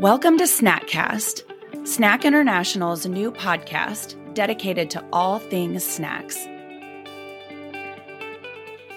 Welcome 0.00 0.38
to 0.38 0.44
Snackcast, 0.44 1.42
SNAC 1.82 2.24
International's 2.24 3.04
new 3.04 3.30
podcast 3.30 4.16
dedicated 4.32 4.88
to 4.92 5.04
all 5.12 5.38
things 5.38 5.84
snacks. 5.84 6.46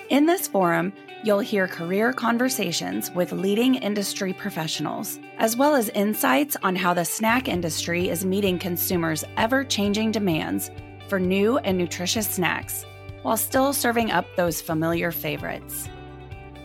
In 0.07 0.27
this 0.27 0.47
forum, 0.47 0.93
you'll 1.25 1.39
hear 1.39 1.67
career 1.67 2.13
conversations 2.13 3.11
with 3.11 3.33
leading 3.33 3.75
industry 3.75 4.31
professionals, 4.31 5.19
as 5.39 5.57
well 5.57 5.75
as 5.75 5.89
insights 5.89 6.55
on 6.63 6.73
how 6.73 6.93
the 6.93 7.03
snack 7.03 7.49
industry 7.49 8.07
is 8.07 8.23
meeting 8.23 8.57
consumers' 8.57 9.25
ever 9.35 9.65
changing 9.65 10.11
demands 10.11 10.71
for 11.09 11.19
new 11.19 11.57
and 11.57 11.77
nutritious 11.77 12.29
snacks 12.29 12.85
while 13.23 13.35
still 13.35 13.73
serving 13.73 14.09
up 14.09 14.25
those 14.37 14.61
familiar 14.61 15.11
favorites. 15.11 15.89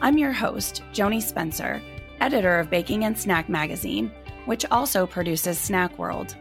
I'm 0.00 0.16
your 0.16 0.32
host, 0.32 0.84
Joanie 0.92 1.20
Spencer, 1.20 1.82
editor 2.20 2.60
of 2.60 2.70
Baking 2.70 3.04
and 3.04 3.18
Snack 3.18 3.48
Magazine 3.48 4.12
which 4.48 4.64
also 4.70 5.06
produces 5.06 5.58
Snack 5.58 5.98
World. 5.98 6.34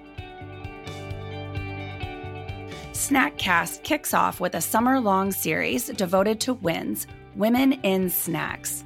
Snackcast 2.94 3.84
kicks 3.84 4.14
off 4.14 4.40
with 4.40 4.56
a 4.56 4.62
summer 4.62 5.02
long 5.02 5.30
series 5.30 5.88
devoted 5.88 6.40
to 6.40 6.54
WINS, 6.54 7.06
Women 7.36 7.74
in 7.84 8.10
Snacks. 8.10 8.86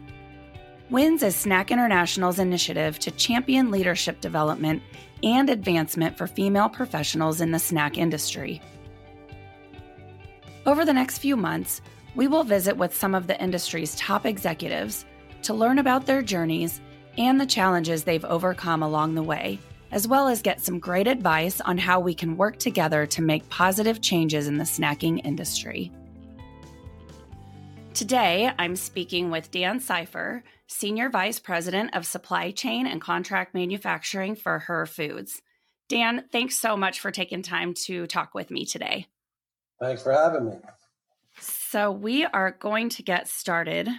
WINS 0.89 1.21
is 1.21 1.35
SNAC 1.35 1.69
International's 1.69 2.39
initiative 2.39 2.97
to 2.97 3.11
champion 3.11 3.69
leadership 3.69 4.21
development 4.21 4.81
and 5.21 5.51
advancement 5.51 6.17
for 6.17 6.25
female 6.25 6.67
professionals 6.67 7.41
in 7.41 7.51
the 7.51 7.59
snack 7.59 7.99
industry. 7.99 8.59
Over 10.65 10.83
the 10.83 10.93
next 10.93 11.19
few 11.19 11.37
months, 11.37 11.83
we 12.15 12.27
will 12.27 12.43
visit 12.43 12.75
with 12.75 12.97
some 12.97 13.13
of 13.13 13.27
the 13.27 13.39
industry's 13.39 13.95
top 13.95 14.25
executives 14.25 15.05
to 15.43 15.53
learn 15.53 15.77
about 15.77 16.07
their 16.07 16.23
journeys 16.23 16.81
and 17.17 17.39
the 17.39 17.45
challenges 17.45 18.03
they've 18.03 18.25
overcome 18.25 18.83
along 18.83 19.15
the 19.15 19.23
way, 19.23 19.59
as 19.91 20.07
well 20.07 20.27
as 20.27 20.41
get 20.41 20.61
some 20.61 20.79
great 20.79 21.07
advice 21.07 21.61
on 21.61 21.77
how 21.77 21.99
we 21.99 22.13
can 22.13 22.37
work 22.37 22.57
together 22.57 23.05
to 23.05 23.21
make 23.21 23.47
positive 23.49 24.01
changes 24.01 24.47
in 24.47 24.57
the 24.57 24.63
snacking 24.63 25.23
industry. 25.25 25.91
Today, 27.93 28.51
I'm 28.57 28.77
speaking 28.77 29.31
with 29.31 29.51
Dan 29.51 29.79
Seifer, 29.79 30.43
Senior 30.67 31.09
Vice 31.09 31.39
President 31.39 31.93
of 31.93 32.05
Supply 32.05 32.51
Chain 32.51 32.87
and 32.87 33.01
Contract 33.01 33.53
Manufacturing 33.53 34.35
for 34.35 34.59
Herr 34.59 34.85
Foods. 34.85 35.41
Dan, 35.89 36.23
thanks 36.31 36.55
so 36.55 36.77
much 36.77 37.01
for 37.01 37.11
taking 37.11 37.41
time 37.41 37.73
to 37.85 38.07
talk 38.07 38.33
with 38.33 38.49
me 38.49 38.65
today. 38.65 39.07
Thanks 39.81 40.01
for 40.01 40.13
having 40.13 40.45
me. 40.45 40.53
So, 41.39 41.91
we 41.91 42.25
are 42.25 42.51
going 42.51 42.89
to 42.89 43.03
get 43.03 43.27
started. 43.27 43.89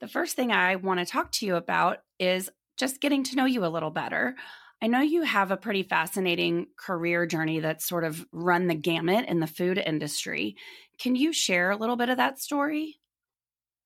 The 0.00 0.08
first 0.08 0.36
thing 0.36 0.52
I 0.52 0.76
want 0.76 1.00
to 1.00 1.06
talk 1.06 1.32
to 1.32 1.46
you 1.46 1.56
about 1.56 2.02
is 2.20 2.50
just 2.76 3.00
getting 3.00 3.24
to 3.24 3.36
know 3.36 3.46
you 3.46 3.64
a 3.64 3.68
little 3.68 3.90
better. 3.90 4.36
I 4.82 4.86
know 4.86 5.00
you 5.00 5.22
have 5.22 5.50
a 5.50 5.56
pretty 5.56 5.82
fascinating 5.82 6.68
career 6.78 7.26
journey 7.26 7.60
that's 7.60 7.86
sort 7.86 8.04
of 8.04 8.24
run 8.32 8.66
the 8.66 8.74
gamut 8.74 9.26
in 9.28 9.40
the 9.40 9.46
food 9.46 9.76
industry. 9.78 10.56
Can 10.98 11.16
you 11.16 11.32
share 11.32 11.70
a 11.70 11.76
little 11.76 11.96
bit 11.96 12.08
of 12.08 12.16
that 12.16 12.38
story? 12.38 13.00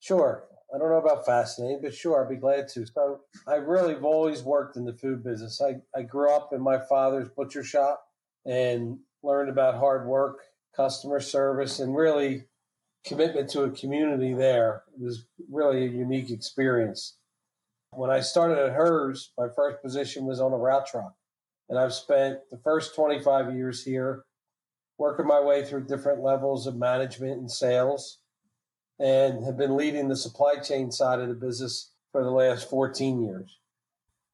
Sure. 0.01 0.45
I 0.73 0.79
don't 0.79 0.91
know 0.91 0.99
about 0.99 1.25
fascinating, 1.25 1.81
but 1.83 1.95
sure, 1.95 2.23
I'd 2.23 2.29
be 2.29 2.37
glad 2.37 2.69
to. 2.69 2.87
So, 2.87 3.21
I 3.47 3.57
really 3.57 3.95
have 3.95 4.05
always 4.05 4.43
worked 4.43 4.77
in 4.77 4.85
the 4.85 4.93
food 4.93 5.23
business. 5.23 5.61
I, 5.61 5.77
I 5.97 6.03
grew 6.03 6.35
up 6.35 6.53
in 6.53 6.61
my 6.61 6.79
father's 6.79 7.29
butcher 7.29 7.63
shop 7.63 8.05
and 8.45 8.99
learned 9.23 9.51
about 9.51 9.77
hard 9.77 10.07
work, 10.07 10.41
customer 10.77 11.21
service, 11.21 11.79
and 11.79 11.97
really 11.97 12.45
commitment 13.05 13.51
to 13.51 13.63
a 13.63 13.71
community 13.71 14.33
there. 14.33 14.83
It 14.95 15.03
was 15.03 15.27
really 15.49 15.85
a 15.85 15.89
unique 15.89 16.31
experience. 16.31 17.17
When 17.97 18.11
I 18.11 18.21
started 18.21 18.59
at 18.59 18.73
Herr's, 18.73 19.33
my 19.39 19.49
first 19.55 19.83
position 19.83 20.27
was 20.27 20.41
on 20.41 20.53
a 20.53 20.57
route 20.57 20.87
truck. 20.87 21.15
And 21.69 21.79
I've 21.79 21.95
spent 21.95 22.39
the 22.51 22.59
first 22.59 22.95
25 22.95 23.55
years 23.55 23.83
here 23.83 24.25
working 24.99 25.27
my 25.27 25.41
way 25.41 25.65
through 25.65 25.87
different 25.87 26.23
levels 26.23 26.67
of 26.67 26.77
management 26.77 27.39
and 27.39 27.51
sales 27.51 28.19
and 28.99 29.45
have 29.45 29.57
been 29.57 29.77
leading 29.77 30.09
the 30.09 30.17
supply 30.17 30.57
chain 30.57 30.91
side 30.91 31.21
of 31.21 31.29
the 31.29 31.35
business 31.35 31.91
for 32.13 32.23
the 32.23 32.31
last 32.31 32.71
14 32.71 33.23
years. 33.23 33.59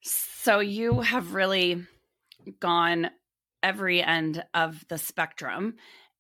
So 0.03 0.61
you 0.61 1.01
have 1.01 1.35
really 1.35 1.87
gone 2.59 3.11
every 3.63 4.03
end 4.03 4.45
of 4.55 4.85
the 4.89 4.99
spectrum 4.99 5.75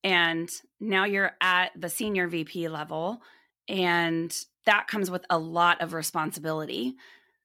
and 0.04 0.50
now 0.78 1.04
you're 1.04 1.32
at 1.41 1.72
the 1.76 1.88
senior 1.88 2.28
VP 2.28 2.69
level 2.69 3.20
and 3.69 4.34
that 4.66 4.88
comes 4.88 5.10
with 5.10 5.25
a 5.31 5.38
lot 5.38 5.81
of 5.81 5.94
responsibility. 5.94 6.97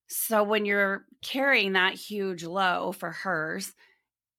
So 0.08 0.44
when 0.44 0.66
you're 0.66 1.06
carrying 1.22 1.74
that 1.74 1.96
huge 1.96 2.44
low 2.44 2.92
for 2.92 3.12
Herr's, 3.12 3.74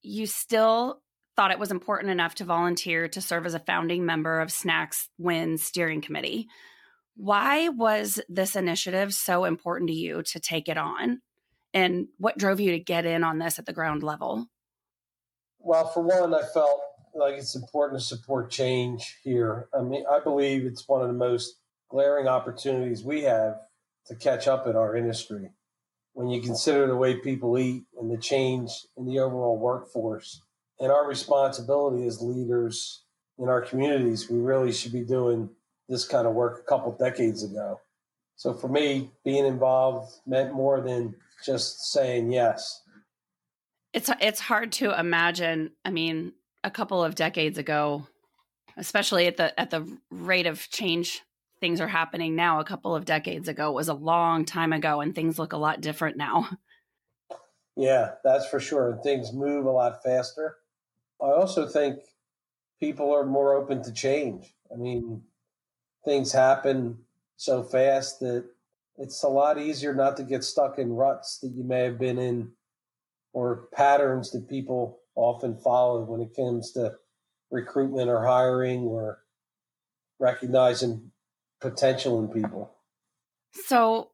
you 0.02 0.26
still 0.26 1.02
thought 1.34 1.50
it 1.50 1.58
was 1.58 1.70
important 1.70 2.10
enough 2.10 2.36
to 2.36 2.44
volunteer 2.44 3.08
to 3.08 3.20
serve 3.20 3.46
as 3.46 3.54
a 3.54 3.60
founding 3.60 4.06
member 4.06 4.40
of 4.40 4.52
SNAC's 4.52 5.08
WINS 5.18 5.62
Steering 5.62 6.00
Committee. 6.00 6.48
Why 7.16 7.68
was 7.68 8.20
this 8.28 8.56
initiative 8.56 9.12
so 9.12 9.44
important 9.44 9.88
to 9.88 9.94
you 9.94 10.22
to 10.22 10.40
take 10.40 10.68
it 10.68 10.78
on? 10.78 11.20
And 11.74 12.08
what 12.18 12.38
drove 12.38 12.60
you 12.60 12.72
to 12.72 12.78
get 12.78 13.04
in 13.04 13.24
on 13.24 13.38
this 13.38 13.58
at 13.58 13.66
the 13.66 13.72
ground 13.72 14.02
level? 14.02 14.46
Well, 15.58 15.88
for 15.88 16.02
one, 16.02 16.32
I 16.32 16.42
felt 16.54 16.80
like 17.14 17.34
it's 17.34 17.56
important 17.56 18.00
to 18.00 18.06
support 18.06 18.50
change 18.50 19.18
here. 19.22 19.68
I 19.74 19.82
mean, 19.82 20.04
I 20.10 20.20
believe 20.20 20.64
it's 20.64 20.88
one 20.88 21.02
of 21.02 21.08
the 21.08 21.14
most 21.14 21.56
glaring 21.90 22.28
opportunities 22.28 23.04
we 23.04 23.22
have 23.22 23.56
to 24.06 24.14
catch 24.14 24.46
up 24.46 24.66
in 24.66 24.76
our 24.76 24.96
industry 24.96 25.50
when 26.16 26.30
you 26.30 26.40
consider 26.40 26.86
the 26.86 26.96
way 26.96 27.14
people 27.14 27.58
eat 27.58 27.84
and 28.00 28.10
the 28.10 28.16
change 28.16 28.70
in 28.96 29.04
the 29.04 29.18
overall 29.18 29.58
workforce 29.58 30.40
and 30.80 30.90
our 30.90 31.06
responsibility 31.06 32.06
as 32.06 32.22
leaders 32.22 33.04
in 33.38 33.50
our 33.50 33.60
communities, 33.60 34.30
we 34.30 34.38
really 34.38 34.72
should 34.72 34.94
be 34.94 35.04
doing 35.04 35.50
this 35.90 36.06
kind 36.08 36.26
of 36.26 36.32
work 36.32 36.58
a 36.58 36.62
couple 36.62 36.90
decades 36.92 37.44
ago. 37.44 37.78
So 38.34 38.54
for 38.54 38.68
me, 38.68 39.10
being 39.26 39.44
involved 39.44 40.10
meant 40.26 40.54
more 40.54 40.80
than 40.80 41.14
just 41.44 41.92
saying 41.92 42.32
yes. 42.32 42.82
It's 43.92 44.10
it's 44.18 44.40
hard 44.40 44.72
to 44.72 44.98
imagine. 44.98 45.72
I 45.84 45.90
mean, 45.90 46.32
a 46.64 46.70
couple 46.70 47.04
of 47.04 47.14
decades 47.14 47.58
ago, 47.58 48.06
especially 48.78 49.26
at 49.26 49.36
the 49.36 49.58
at 49.60 49.68
the 49.68 49.86
rate 50.10 50.46
of 50.46 50.66
change 50.70 51.20
things 51.60 51.80
are 51.80 51.88
happening 51.88 52.36
now 52.36 52.60
a 52.60 52.64
couple 52.64 52.94
of 52.94 53.04
decades 53.04 53.48
ago. 53.48 53.72
Was 53.72 53.88
a 53.88 53.94
long 53.94 54.44
time 54.44 54.72
ago 54.72 55.00
and 55.00 55.14
things 55.14 55.38
look 55.38 55.52
a 55.52 55.58
lot 55.58 55.80
different 55.80 56.16
now. 56.16 56.48
Yeah 57.78 58.12
that's 58.24 58.48
for 58.48 58.58
sure. 58.58 58.98
Things 59.02 59.34
move 59.34 59.66
a 59.66 59.70
lot 59.70 60.02
faster. 60.02 60.56
I 61.20 61.26
also 61.26 61.68
think 61.68 61.98
people 62.80 63.14
are 63.14 63.26
more 63.26 63.54
open 63.54 63.82
to 63.82 63.92
change. 63.92 64.54
I 64.72 64.76
mean 64.76 65.22
things 66.06 66.32
happen 66.32 67.00
so 67.36 67.62
fast 67.62 68.20
that 68.20 68.46
it's 68.96 69.22
a 69.24 69.28
lot 69.28 69.58
easier 69.58 69.94
not 69.94 70.16
to 70.16 70.22
get 70.22 70.42
stuck 70.42 70.78
in 70.78 70.90
ruts 70.90 71.38
that 71.40 71.52
you 71.54 71.64
may 71.64 71.82
have 71.82 71.98
been 71.98 72.18
in 72.18 72.52
or 73.34 73.68
patterns 73.74 74.30
that 74.30 74.48
people 74.48 75.00
often 75.14 75.58
follow 75.58 76.02
when 76.04 76.22
it 76.22 76.34
comes 76.34 76.72
to 76.72 76.94
recruitment 77.50 78.08
or 78.08 78.24
hiring 78.24 78.84
or 78.84 79.18
recognizing 80.18 81.10
potential 81.60 82.18
in 82.20 82.28
people. 82.28 82.72
So, 83.52 84.10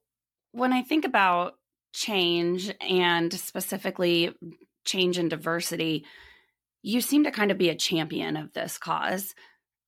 when 0.52 0.72
I 0.72 0.82
think 0.82 1.04
about 1.04 1.54
change 1.92 2.72
and 2.80 3.32
specifically 3.32 4.34
change 4.84 5.18
and 5.18 5.30
diversity, 5.30 6.04
you 6.82 7.00
seem 7.00 7.24
to 7.24 7.30
kind 7.30 7.50
of 7.50 7.58
be 7.58 7.68
a 7.68 7.74
champion 7.74 8.36
of 8.36 8.52
this 8.52 8.78
cause. 8.78 9.34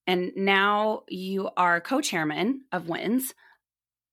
And 0.06 0.32
now 0.36 1.02
you 1.08 1.50
are 1.56 1.80
co 1.80 2.00
chairman 2.00 2.62
of 2.72 2.88
WINS. 2.88 3.34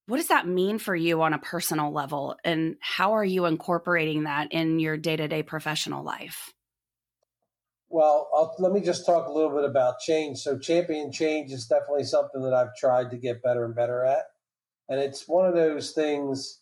What 0.08 0.18
does 0.18 0.28
that 0.28 0.48
mean 0.48 0.78
for 0.78 0.96
you 0.96 1.22
on 1.22 1.34
a 1.34 1.40
personal 1.40 1.92
level? 1.92 2.36
And 2.44 2.76
how 2.82 3.14
are 3.14 3.24
you 3.24 3.46
incorporating 3.46 4.24
that 4.24 4.52
in 4.52 4.80
your 4.80 4.98
day 4.98 5.16
to 5.16 5.28
day 5.28 5.44
professional 5.44 6.04
life? 6.04 6.54
Well, 7.92 8.30
I'll, 8.34 8.56
let 8.58 8.72
me 8.72 8.80
just 8.80 9.06
talk 9.06 9.28
a 9.28 9.32
little 9.34 9.50
bit 9.54 9.66
about 9.66 10.00
change. 10.00 10.40
So, 10.40 10.58
champion 10.58 11.12
change 11.12 11.52
is 11.52 11.68
definitely 11.68 12.06
something 12.06 12.42
that 12.44 12.54
I've 12.54 12.74
tried 12.78 13.12
to 13.12 13.18
get 13.18 13.44
better 13.44 13.66
and 13.66 13.76
better 13.76 14.06
at. 14.06 14.28
And 14.88 14.98
it's 15.00 15.28
one 15.28 15.46
of 15.46 15.56
those 15.56 15.92
things 15.92 16.62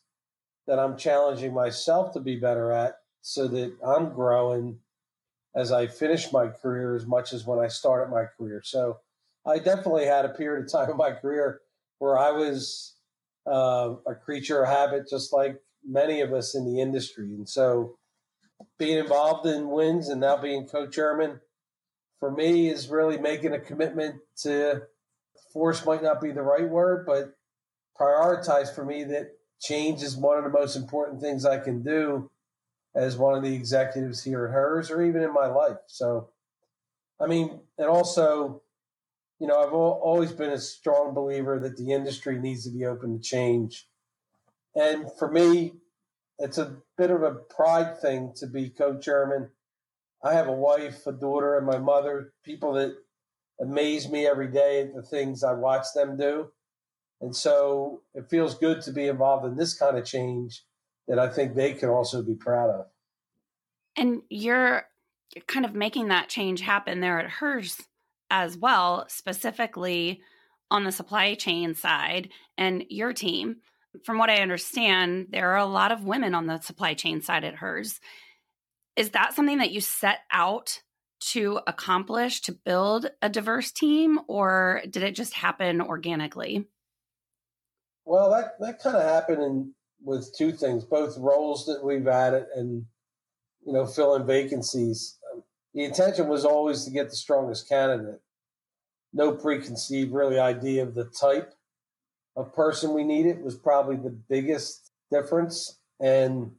that 0.66 0.80
I'm 0.80 0.98
challenging 0.98 1.54
myself 1.54 2.14
to 2.14 2.20
be 2.20 2.38
better 2.38 2.72
at 2.72 2.96
so 3.22 3.48
that 3.48 3.76
I'm 3.86 4.12
growing 4.12 4.80
as 5.56 5.72
I 5.72 5.86
finish 5.86 6.32
my 6.34 6.48
career 6.48 6.96
as 6.96 7.06
much 7.06 7.32
as 7.32 7.46
when 7.46 7.60
I 7.60 7.68
started 7.68 8.12
my 8.12 8.26
career. 8.26 8.62
So, 8.66 8.98
I 9.46 9.60
definitely 9.60 10.08
had 10.08 10.26
a 10.26 10.30
period 10.30 10.66
of 10.66 10.72
time 10.72 10.90
in 10.90 10.98
my 10.98 11.12
career 11.12 11.62
where 12.00 12.18
I 12.18 12.32
was 12.32 12.96
uh, 13.46 13.94
a 14.08 14.16
creature 14.16 14.64
of 14.64 14.70
habit, 14.70 15.08
just 15.08 15.32
like 15.32 15.62
many 15.88 16.22
of 16.22 16.34
us 16.34 16.56
in 16.56 16.66
the 16.66 16.82
industry. 16.82 17.26
And 17.26 17.48
so, 17.48 17.99
being 18.78 18.98
involved 18.98 19.46
in 19.46 19.70
WINS 19.70 20.10
and 20.10 20.22
now 20.22 20.38
being 20.38 20.68
co-chairman 20.68 21.40
for 22.20 22.32
me 22.32 22.70
is 22.70 22.90
really 22.90 23.18
making 23.18 23.54
a 23.54 23.60
commitment 23.60 24.16
to 24.38 24.84
force 25.54 25.86
might 25.86 26.04
not 26.04 26.22
be 26.22 26.32
the 26.32 26.42
right 26.42 26.68
word, 26.68 27.06
but 27.06 27.36
prioritize 28.00 28.74
for 28.74 28.86
me 28.86 29.04
that 29.06 29.32
change 29.60 30.04
is 30.04 30.16
one 30.16 30.38
of 30.38 30.44
the 30.44 30.50
most 30.50 30.76
important 30.76 31.22
things 31.22 31.46
I 31.46 31.60
can 31.60 31.82
do 31.82 32.30
as 32.96 33.18
one 33.18 33.36
of 33.36 33.44
the 33.44 33.54
executives 33.54 34.24
here 34.24 34.48
at 34.48 34.52
Herr's 34.52 34.90
or 34.90 35.02
even 35.02 35.22
in 35.22 35.34
my 35.34 35.48
life. 35.48 35.78
So, 35.88 36.30
I 37.20 37.28
mean, 37.28 37.60
and 37.78 37.88
also, 37.88 38.62
you 39.40 39.48
know, 39.48 39.62
I've 39.62 39.74
always 39.74 40.32
been 40.32 40.50
a 40.50 40.58
strong 40.58 41.14
believer 41.14 41.60
that 41.60 41.78
the 41.78 41.92
industry 41.94 42.40
needs 42.40 42.64
to 42.66 42.72
be 42.72 42.86
open 42.86 43.18
to 43.18 43.24
change. 43.24 43.88
And 44.76 45.12
for 45.18 45.30
me, 45.30 45.74
it's 46.40 46.58
a 46.58 46.78
bit 46.98 47.12
of 47.12 47.22
a 47.22 47.36
pride 47.36 48.00
thing 48.00 48.34
to 48.38 48.48
be 48.48 48.70
co-chairman. 48.70 49.50
I 50.24 50.34
have 50.34 50.48
a 50.48 50.54
wife, 50.54 51.06
a 51.06 51.12
daughter, 51.12 51.58
and 51.58 51.68
my 51.68 51.78
mother, 51.78 52.34
people 52.44 52.74
that 52.74 52.96
amaze 53.60 54.10
me 54.10 54.26
every 54.26 54.48
day 54.48 54.82
at 54.82 54.96
the 54.96 55.02
things 55.02 55.44
I 55.44 55.54
watch 55.54 55.86
them 55.94 56.18
do. 56.18 56.48
And 57.22 57.36
so 57.36 58.02
it 58.14 58.30
feels 58.30 58.58
good 58.58 58.82
to 58.84 58.92
be 58.92 59.08
involved 59.08 59.46
in 59.46 59.58
this 59.58 59.78
kind 59.78 59.98
of 59.98 60.06
change 60.06 60.64
that 61.08 61.20
I 61.20 61.28
think 61.28 61.56
they 61.56 61.74
can 61.74 61.90
also 61.90 62.22
be 62.22 62.36
proud 62.36 62.70
of. 62.70 62.86
And 63.98 64.22
you're 64.30 64.84
kind 65.48 65.66
of 65.66 65.74
making 65.74 66.08
that 66.08 66.30
change 66.30 66.62
happen 66.62 67.02
there 67.02 67.20
at 67.20 67.30
Herr's 67.30 67.82
as 68.32 68.58
well, 68.58 69.06
specifically 69.10 70.22
on 70.72 70.84
the 70.84 70.92
supply 70.92 71.34
chain 71.34 71.76
side 71.76 72.30
and 72.58 72.86
your 72.90 73.12
team. 73.12 73.58
From 74.04 74.18
what 74.18 74.30
I 74.30 74.42
understand, 74.42 75.28
there 75.32 75.52
are 75.52 75.58
a 75.58 75.66
lot 75.66 75.92
of 75.92 76.04
women 76.04 76.34
on 76.36 76.48
the 76.48 76.60
supply 76.60 76.94
chain 76.94 77.22
side 77.22 77.44
at 77.44 77.56
Herr's. 77.56 78.00
Is 78.96 79.12
that 79.12 79.34
something 79.34 79.60
that 79.60 79.72
you 79.72 79.82
set 79.82 80.20
out 80.32 80.82
to 81.32 81.60
accomplish 81.68 82.42
to 82.42 82.52
build 82.52 83.10
a 83.22 83.30
diverse 83.30 83.72
team, 83.72 84.20
or 84.28 84.82
did 84.90 85.04
it 85.04 85.16
just 85.16 85.34
happen 85.34 85.82
organically? 85.82 86.66
Well, 88.06 88.32
that, 88.32 88.54
that 88.60 88.82
kind 88.82 88.96
of 88.96 89.04
happened 89.04 89.44
in, 89.44 89.74
with 90.04 90.34
two 90.38 90.52
things, 90.52 90.86
both 90.86 91.18
roles 91.18 91.66
that 91.66 91.84
we've 91.84 92.08
added 92.08 92.46
and, 92.56 92.86
you 93.66 93.74
know, 93.74 93.86
filling 93.86 94.26
vacancies. 94.26 95.18
Um, 95.34 95.44
the 95.74 95.84
intention 95.84 96.28
was 96.28 96.46
always 96.46 96.86
to 96.86 96.92
get 96.92 97.10
the 97.10 97.16
strongest 97.16 97.68
candidate. 97.68 98.22
No 99.14 99.34
preconceived 99.34 100.12
really 100.12 100.40
idea 100.40 100.84
of 100.84 100.96
the 100.96 101.06
type 101.06 101.54
of 102.40 102.54
person 102.54 102.94
we 102.94 103.04
needed 103.04 103.44
was 103.44 103.56
probably 103.56 103.98
the 103.98 104.10
biggest 104.10 104.92
difference. 105.12 105.80
And 106.00 106.52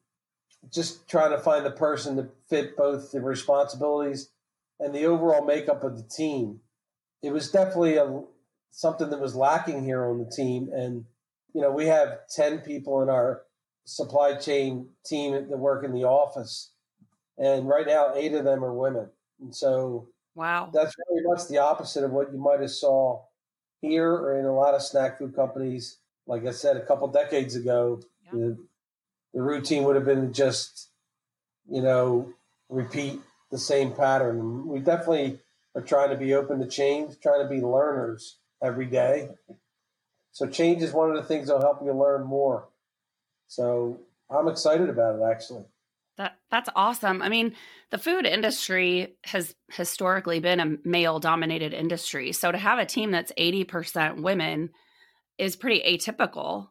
just 0.72 1.08
trying 1.08 1.30
to 1.30 1.38
find 1.38 1.64
the 1.64 1.70
person 1.70 2.16
to 2.16 2.28
fit 2.48 2.76
both 2.76 3.12
the 3.12 3.20
responsibilities 3.20 4.30
and 4.78 4.94
the 4.94 5.06
overall 5.06 5.44
makeup 5.44 5.82
of 5.82 5.96
the 5.96 6.02
team. 6.02 6.60
It 7.22 7.32
was 7.32 7.50
definitely 7.50 7.96
a 7.96 8.22
something 8.70 9.10
that 9.10 9.20
was 9.20 9.34
lacking 9.34 9.84
here 9.84 10.04
on 10.04 10.18
the 10.18 10.30
team. 10.30 10.68
And 10.72 11.04
you 11.54 11.60
know, 11.60 11.70
we 11.70 11.86
have 11.86 12.18
ten 12.34 12.58
people 12.58 13.02
in 13.02 13.08
our 13.08 13.42
supply 13.84 14.36
chain 14.36 14.88
team 15.04 15.32
that 15.32 15.58
work 15.58 15.84
in 15.84 15.92
the 15.92 16.04
office, 16.04 16.72
and 17.38 17.68
right 17.68 17.86
now 17.86 18.12
eight 18.14 18.34
of 18.34 18.44
them 18.44 18.64
are 18.64 18.72
women. 18.72 19.08
And 19.40 19.54
so, 19.54 20.08
wow, 20.34 20.70
that's 20.72 20.94
very 21.08 21.26
much 21.26 21.48
the 21.48 21.58
opposite 21.58 22.04
of 22.04 22.12
what 22.12 22.32
you 22.32 22.38
might 22.38 22.60
have 22.60 22.70
saw 22.70 23.22
here 23.80 24.12
or 24.12 24.38
in 24.38 24.44
a 24.44 24.54
lot 24.54 24.74
of 24.74 24.82
snack 24.82 25.18
food 25.18 25.34
companies. 25.34 25.98
Like 26.26 26.46
I 26.46 26.52
said, 26.52 26.76
a 26.76 26.84
couple 26.84 27.08
decades 27.08 27.56
ago, 27.56 28.00
yeah. 28.24 28.30
the, 28.32 28.58
the 29.34 29.42
routine 29.42 29.84
would 29.84 29.96
have 29.96 30.04
been 30.04 30.32
just, 30.32 30.88
you 31.68 31.82
know, 31.82 32.32
repeat 32.68 33.20
the 33.50 33.58
same 33.58 33.92
pattern. 33.92 34.68
We 34.68 34.80
definitely 34.80 35.40
are 35.74 35.82
trying 35.82 36.10
to 36.10 36.16
be 36.16 36.34
open 36.34 36.60
to 36.60 36.66
change, 36.66 37.18
trying 37.20 37.42
to 37.42 37.48
be 37.48 37.60
learners 37.60 38.36
every 38.62 38.86
day. 38.86 39.30
So 40.32 40.46
change 40.46 40.82
is 40.82 40.92
one 40.92 41.10
of 41.10 41.16
the 41.16 41.22
things 41.22 41.48
that'll 41.48 41.62
help 41.62 41.82
you 41.84 41.92
learn 41.92 42.24
more. 42.24 42.68
So 43.46 44.00
I'm 44.30 44.48
excited 44.48 44.88
about 44.88 45.16
it 45.16 45.22
actually. 45.22 45.64
That 46.20 46.36
that's 46.50 46.68
awesome. 46.76 47.22
I 47.22 47.30
mean, 47.30 47.54
the 47.90 47.96
food 47.96 48.26
industry 48.26 49.16
has 49.24 49.54
historically 49.72 50.38
been 50.38 50.60
a 50.60 50.76
male 50.84 51.18
dominated 51.18 51.72
industry. 51.72 52.32
So 52.32 52.52
to 52.52 52.58
have 52.58 52.78
a 52.78 52.84
team 52.84 53.10
that's 53.10 53.32
80% 53.38 54.20
women 54.20 54.68
is 55.38 55.56
pretty 55.56 55.80
atypical. 55.80 56.68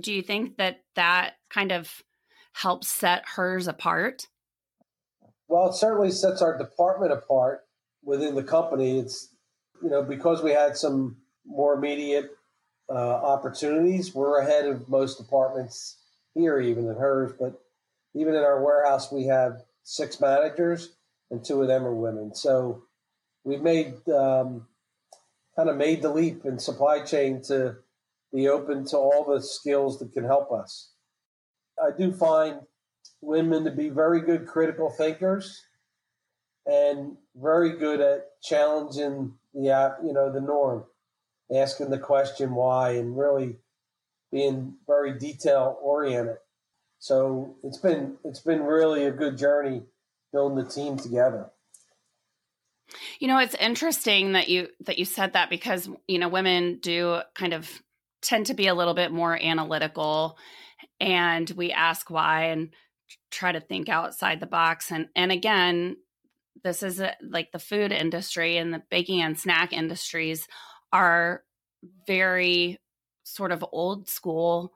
Do 0.00 0.12
you 0.12 0.20
think 0.20 0.56
that 0.56 0.80
that 0.96 1.34
kind 1.48 1.70
of 1.70 2.02
helps 2.54 2.88
set 2.88 3.22
Herr's 3.36 3.68
apart? 3.68 4.26
Well, 5.46 5.70
it 5.70 5.74
certainly 5.74 6.10
sets 6.10 6.42
our 6.42 6.58
department 6.58 7.12
apart 7.12 7.60
within 8.02 8.34
the 8.34 8.42
company. 8.42 8.98
It's, 8.98 9.32
you 9.80 9.90
know, 9.90 10.02
because 10.02 10.42
we 10.42 10.50
had 10.50 10.76
some 10.76 11.18
more 11.46 11.74
immediate 11.74 12.30
uh, 12.90 12.94
opportunities, 12.94 14.12
we're 14.12 14.40
ahead 14.40 14.66
of 14.66 14.88
most 14.88 15.18
departments 15.18 15.98
here, 16.34 16.58
even 16.58 16.90
at 16.90 16.96
Herr's, 16.96 17.32
But 17.38 17.60
even 18.18 18.34
in 18.34 18.42
our 18.42 18.62
warehouse, 18.62 19.12
we 19.12 19.26
have 19.26 19.62
six 19.84 20.20
managers, 20.20 20.96
and 21.30 21.44
two 21.44 21.62
of 21.62 21.68
them 21.68 21.86
are 21.86 21.94
women. 21.94 22.34
So 22.34 22.82
we've 23.44 23.62
made 23.62 23.94
um, 24.08 24.66
kind 25.56 25.70
of 25.70 25.76
made 25.76 26.02
the 26.02 26.10
leap 26.12 26.44
in 26.44 26.58
supply 26.58 27.00
chain 27.00 27.42
to 27.48 27.76
be 28.34 28.48
open 28.48 28.84
to 28.86 28.96
all 28.96 29.24
the 29.24 29.40
skills 29.40 29.98
that 30.00 30.12
can 30.12 30.24
help 30.24 30.50
us. 30.52 30.90
I 31.82 31.96
do 31.96 32.12
find 32.12 32.60
women 33.20 33.64
to 33.64 33.70
be 33.70 33.88
very 33.88 34.20
good 34.20 34.46
critical 34.46 34.90
thinkers 34.90 35.62
and 36.66 37.16
very 37.36 37.78
good 37.78 38.00
at 38.00 38.40
challenging 38.42 39.34
the 39.54 39.96
you 40.04 40.12
know 40.12 40.32
the 40.32 40.40
norm, 40.40 40.84
asking 41.54 41.90
the 41.90 41.98
question 41.98 42.54
why, 42.54 42.90
and 42.90 43.16
really 43.16 43.56
being 44.32 44.74
very 44.86 45.16
detail 45.18 45.78
oriented. 45.80 46.36
So 46.98 47.56
it's 47.62 47.78
been 47.78 48.16
it's 48.24 48.40
been 48.40 48.62
really 48.62 49.04
a 49.04 49.10
good 49.10 49.36
journey 49.36 49.82
building 50.32 50.62
the 50.62 50.70
team 50.70 50.96
together. 50.96 51.50
You 53.18 53.28
know, 53.28 53.38
it's 53.38 53.54
interesting 53.54 54.32
that 54.32 54.48
you 54.48 54.68
that 54.86 54.98
you 54.98 55.04
said 55.04 55.34
that 55.34 55.50
because 55.50 55.88
you 56.06 56.18
know 56.18 56.28
women 56.28 56.78
do 56.80 57.20
kind 57.34 57.52
of 57.52 57.70
tend 58.22 58.46
to 58.46 58.54
be 58.54 58.66
a 58.66 58.74
little 58.74 58.94
bit 58.94 59.12
more 59.12 59.40
analytical 59.40 60.36
and 61.00 61.48
we 61.50 61.70
ask 61.70 62.10
why 62.10 62.46
and 62.46 62.70
try 63.30 63.52
to 63.52 63.60
think 63.60 63.88
outside 63.88 64.40
the 64.40 64.46
box 64.46 64.90
and 64.90 65.08
and 65.14 65.30
again 65.30 65.96
this 66.64 66.82
is 66.82 67.00
a, 67.00 67.14
like 67.22 67.52
the 67.52 67.58
food 67.58 67.92
industry 67.92 68.56
and 68.56 68.74
the 68.74 68.82
baking 68.90 69.22
and 69.22 69.38
snack 69.38 69.72
industries 69.72 70.48
are 70.92 71.42
very 72.06 72.78
sort 73.22 73.52
of 73.52 73.64
old 73.72 74.08
school 74.08 74.72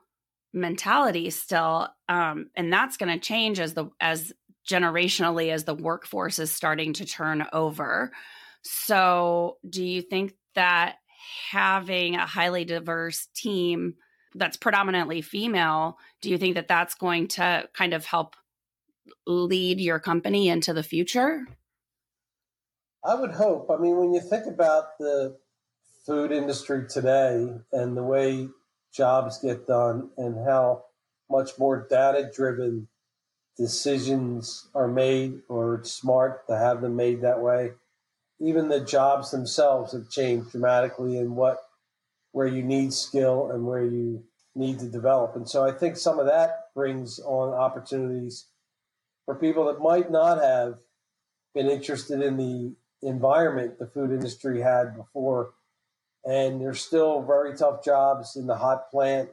mentality 0.53 1.29
still 1.29 1.87
um, 2.09 2.49
and 2.55 2.71
that's 2.71 2.97
going 2.97 3.11
to 3.11 3.19
change 3.19 3.59
as 3.59 3.73
the 3.73 3.89
as 3.99 4.31
generationally 4.69 5.51
as 5.51 5.65
the 5.65 5.75
workforce 5.75 6.39
is 6.39 6.51
starting 6.51 6.93
to 6.93 7.05
turn 7.05 7.45
over 7.51 8.11
so 8.61 9.57
do 9.67 9.83
you 9.83 10.01
think 10.01 10.33
that 10.55 10.97
having 11.51 12.15
a 12.15 12.25
highly 12.25 12.63
diverse 12.63 13.27
team 13.35 13.95
that's 14.35 14.57
predominantly 14.57 15.21
female 15.21 15.97
do 16.21 16.29
you 16.29 16.37
think 16.37 16.55
that 16.55 16.67
that's 16.67 16.95
going 16.95 17.27
to 17.27 17.67
kind 17.73 17.93
of 17.93 18.05
help 18.05 18.35
lead 19.25 19.79
your 19.79 19.99
company 19.99 20.49
into 20.49 20.73
the 20.73 20.83
future? 20.83 21.45
I 23.05 23.15
would 23.15 23.31
hope. 23.31 23.69
I 23.69 23.77
mean, 23.77 23.97
when 23.97 24.13
you 24.13 24.21
think 24.21 24.45
about 24.45 24.97
the 24.99 25.37
food 26.05 26.31
industry 26.31 26.85
today 26.87 27.47
and 27.71 27.97
the 27.97 28.03
way 28.03 28.47
jobs 28.93 29.39
get 29.39 29.67
done 29.67 30.09
and 30.17 30.45
how 30.45 30.83
much 31.29 31.57
more 31.57 31.87
data 31.89 32.29
driven 32.33 32.87
decisions 33.57 34.67
are 34.73 34.87
made, 34.87 35.41
or 35.47 35.75
it's 35.75 35.91
smart 35.91 36.47
to 36.47 36.57
have 36.57 36.81
them 36.81 36.95
made 36.95 37.21
that 37.21 37.41
way. 37.41 37.71
Even 38.39 38.69
the 38.69 38.79
jobs 38.79 39.31
themselves 39.31 39.93
have 39.93 40.09
changed 40.09 40.51
dramatically 40.51 41.17
in 41.17 41.35
what 41.35 41.59
where 42.31 42.47
you 42.47 42.63
need 42.63 42.91
skill 42.91 43.51
and 43.51 43.65
where 43.65 43.85
you 43.85 44.23
need 44.55 44.79
to 44.79 44.87
develop. 44.87 45.35
And 45.35 45.47
so 45.47 45.63
I 45.63 45.71
think 45.71 45.97
some 45.97 46.19
of 46.19 46.25
that 46.25 46.69
brings 46.73 47.19
on 47.19 47.53
opportunities 47.53 48.47
for 49.25 49.35
people 49.35 49.65
that 49.65 49.79
might 49.79 50.11
not 50.11 50.41
have 50.41 50.79
been 51.53 51.69
interested 51.69 52.21
in 52.21 52.37
the 52.37 52.73
environment 53.07 53.77
the 53.77 53.85
food 53.85 54.11
industry 54.11 54.61
had 54.61 54.95
before. 54.95 55.51
And 56.25 56.61
there's 56.61 56.81
still 56.81 57.21
very 57.21 57.55
tough 57.55 57.83
jobs 57.83 58.35
in 58.35 58.47
the 58.47 58.55
hot 58.55 58.89
plant 58.89 59.29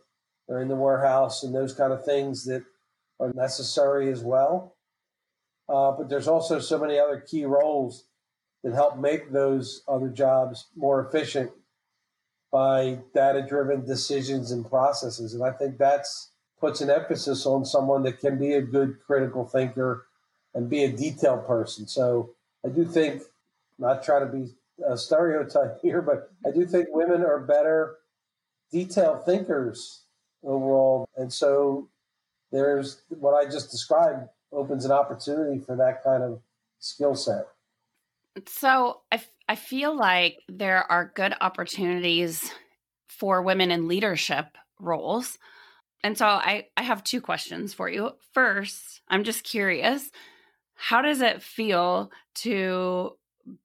or 0.48 0.60
in 0.60 0.68
the 0.68 0.76
warehouse 0.76 1.44
and 1.44 1.54
those 1.54 1.72
kind 1.72 1.92
of 1.92 2.04
things 2.04 2.44
that 2.46 2.64
are 3.20 3.32
necessary 3.32 4.10
as 4.10 4.22
well. 4.22 4.76
Uh, 5.68 5.92
but 5.92 6.08
there's 6.08 6.26
also 6.26 6.58
so 6.58 6.78
many 6.78 6.98
other 6.98 7.20
key 7.20 7.44
roles 7.44 8.04
that 8.64 8.74
help 8.74 8.98
make 8.98 9.30
those 9.30 9.82
other 9.86 10.08
jobs 10.08 10.66
more 10.76 11.06
efficient 11.06 11.52
by 12.52 12.98
data 13.14 13.46
driven 13.48 13.86
decisions 13.86 14.50
and 14.50 14.68
processes. 14.68 15.34
And 15.34 15.44
I 15.44 15.52
think 15.52 15.78
that's 15.78 16.30
puts 16.60 16.80
an 16.82 16.90
emphasis 16.90 17.46
on 17.46 17.64
someone 17.64 18.02
that 18.02 18.20
can 18.20 18.38
be 18.38 18.52
a 18.52 18.60
good 18.60 18.98
critical 19.06 19.46
thinker 19.46 20.06
and 20.54 20.68
be 20.68 20.84
a 20.84 20.92
detailed 20.92 21.46
person. 21.46 21.86
So 21.86 22.34
I 22.64 22.68
do 22.68 22.84
think, 22.84 23.22
not 23.78 24.02
trying 24.02 24.26
to 24.26 24.32
be 24.32 24.52
a 24.86 24.96
stereotype 24.96 25.78
here, 25.82 26.02
but 26.02 26.30
I 26.46 26.52
do 26.52 26.66
think 26.66 26.88
women 26.90 27.22
are 27.22 27.40
better 27.40 27.96
detailed 28.72 29.24
thinkers 29.24 30.04
overall. 30.42 31.08
And 31.16 31.32
so 31.32 31.88
there's 32.52 33.02
what 33.08 33.34
I 33.34 33.50
just 33.50 33.70
described 33.70 34.28
opens 34.52 34.84
an 34.84 34.92
opportunity 34.92 35.60
for 35.60 35.76
that 35.76 36.02
kind 36.02 36.22
of 36.22 36.40
skill 36.78 37.14
set. 37.14 37.46
So 38.46 39.00
I, 39.10 39.16
f- 39.16 39.30
I 39.48 39.56
feel 39.56 39.96
like 39.96 40.38
there 40.48 40.90
are 40.90 41.12
good 41.14 41.34
opportunities 41.40 42.50
for 43.08 43.42
women 43.42 43.70
in 43.70 43.88
leadership 43.88 44.46
roles. 44.78 45.38
And 46.02 46.16
so 46.16 46.26
I, 46.26 46.68
I 46.76 46.82
have 46.82 47.04
two 47.04 47.20
questions 47.20 47.74
for 47.74 47.88
you. 47.88 48.12
First, 48.32 49.02
I'm 49.08 49.24
just 49.24 49.44
curious 49.44 50.10
how 50.74 51.02
does 51.02 51.20
it 51.20 51.42
feel 51.42 52.10
to 52.36 53.12